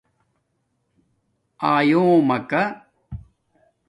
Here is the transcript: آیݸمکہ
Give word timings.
آیݸمکہ 1.73 2.63